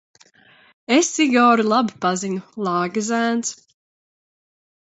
Es 0.95 1.09
Igoru 1.25 1.65
labi 1.73 1.95
pazinu, 2.07 2.41
lāga 2.69 3.07
zēns. 3.11 3.53